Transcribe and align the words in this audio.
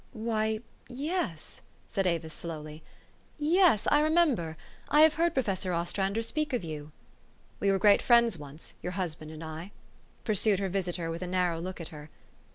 "Why 0.29 0.61
yes," 0.89 1.61
said 1.87 2.07
Avis 2.07 2.33
slowty, 2.33 2.81
"yes, 3.37 3.85
I 3.91 4.01
remem 4.01 4.35
ber. 4.35 4.57
I 4.89 5.01
have 5.01 5.13
heard 5.13 5.35
Professor 5.35 5.73
Ostrander 5.75 6.23
speak 6.23 6.53
of 6.53 6.63
you." 6.63 6.91
"We 7.59 7.69
were 7.69 7.77
great 7.77 8.01
friends 8.01 8.35
once, 8.35 8.73
your 8.81 8.93
husband 8.93 9.29
and 9.29 9.43
I," 9.43 9.71
pursued 10.23 10.57
her 10.57 10.69
visitor 10.69 11.11
with 11.11 11.21
a 11.21 11.27
narrow 11.27 11.59
look 11.59 11.79
at 11.79 11.89
her. 11.89 12.09